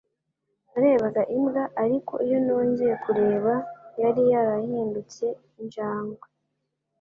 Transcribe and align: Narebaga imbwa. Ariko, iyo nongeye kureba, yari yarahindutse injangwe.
Narebaga 0.71 1.21
imbwa. 1.37 1.63
Ariko, 1.83 2.13
iyo 2.25 2.37
nongeye 2.45 2.95
kureba, 3.03 3.53
yari 4.01 4.21
yarahindutse 4.31 5.25
injangwe. 5.59 6.19